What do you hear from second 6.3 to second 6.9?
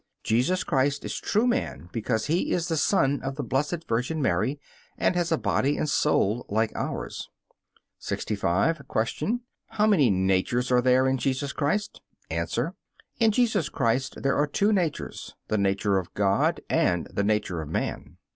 like